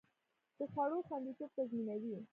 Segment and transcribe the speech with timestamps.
[0.57, 2.15] د خوړو خوندیتوب تضمینوي.